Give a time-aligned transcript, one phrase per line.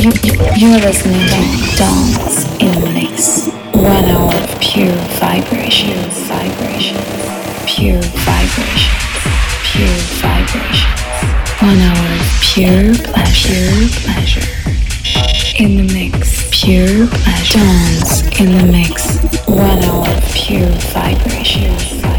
[0.00, 0.10] You,
[0.56, 3.48] you're listening to Dance in the Mix.
[3.74, 5.92] One hour of pure vibration,
[6.24, 6.96] vibration,
[7.66, 8.96] pure vibration,
[9.62, 10.90] pure vibration.
[11.60, 13.68] One hour of pure pleasure,
[14.00, 14.48] pleasure.
[15.62, 17.58] In the mix, pure pleasure.
[17.58, 19.18] Dance in the mix.
[19.46, 22.09] One hour of pure vibration.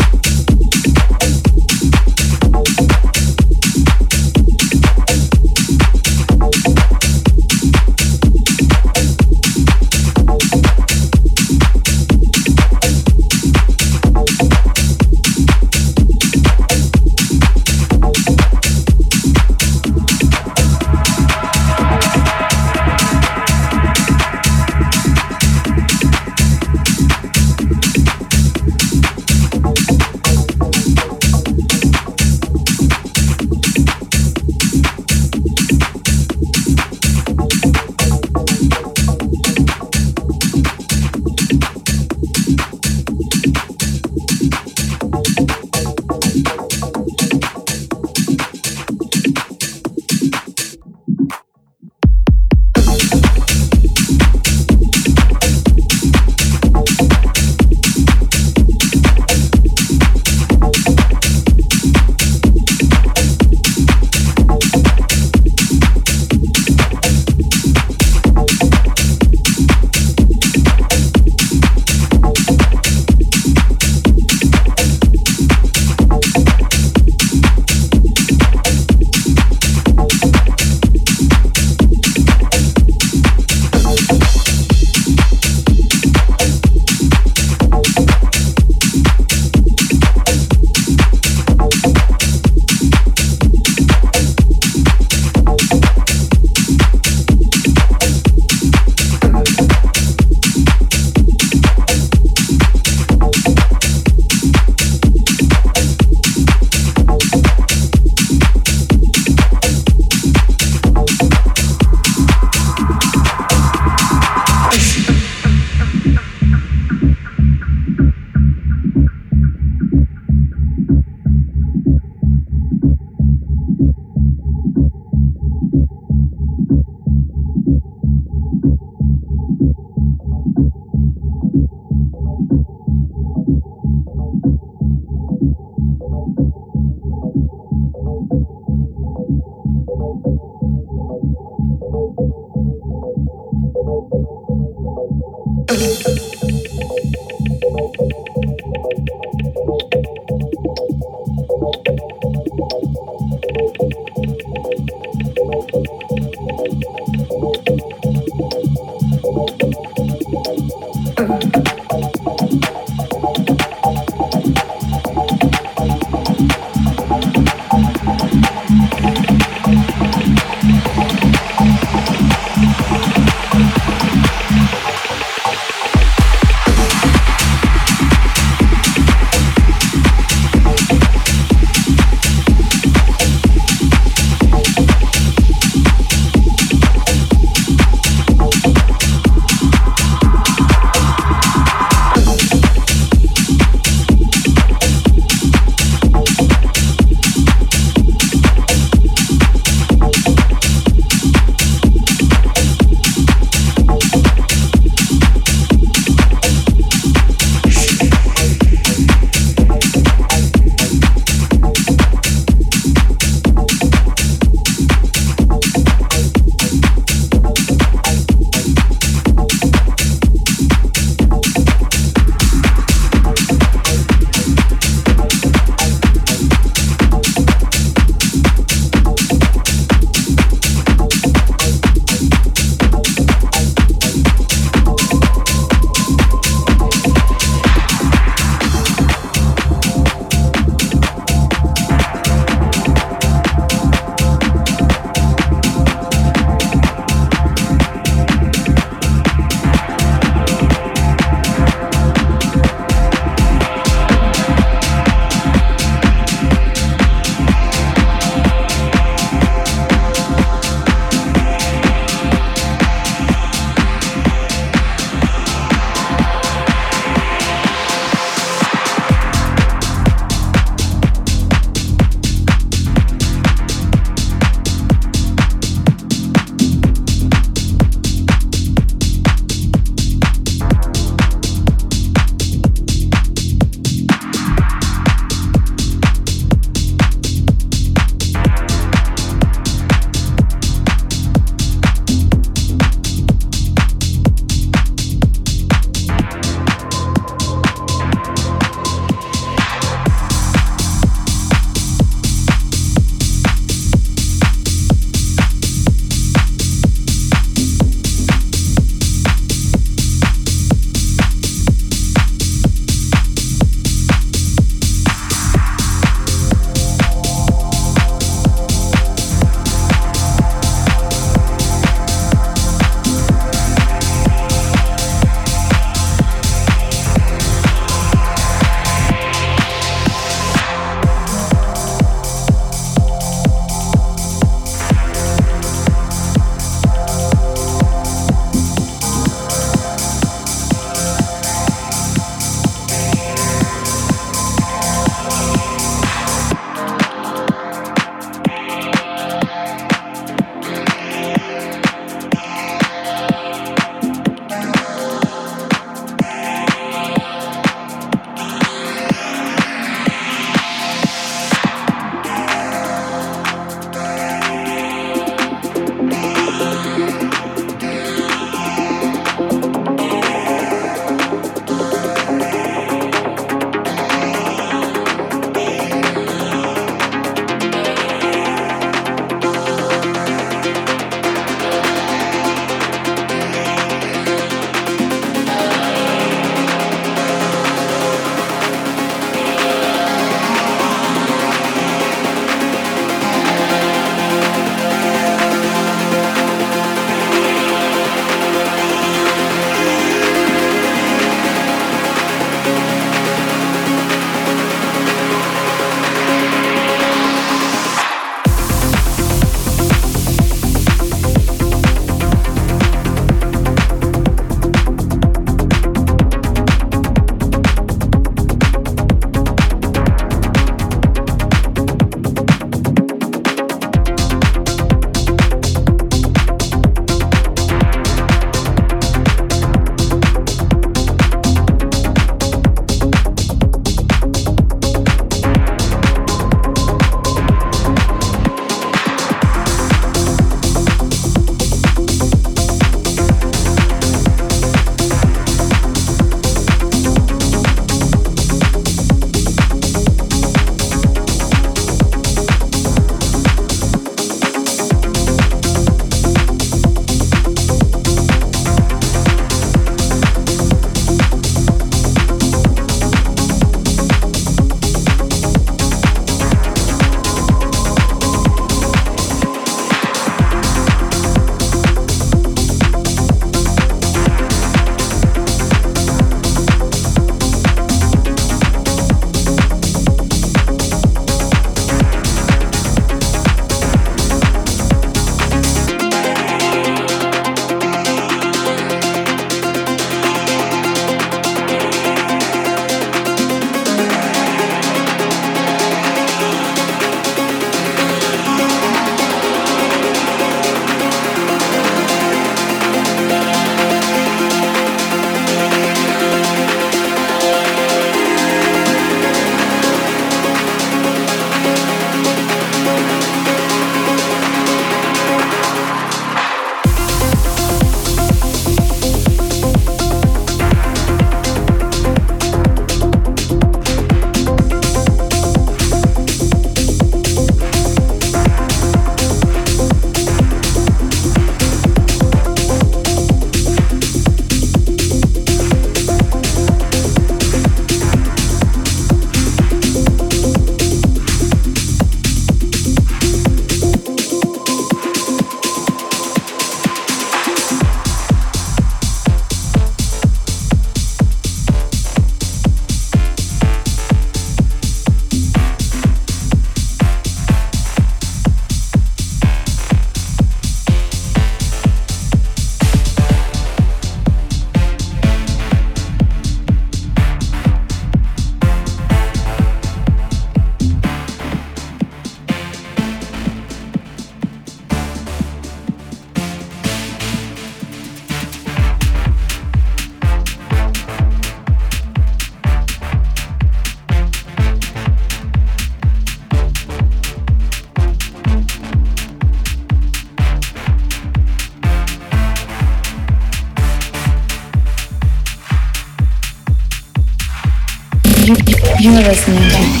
[599.21, 600.00] You're listening to Dance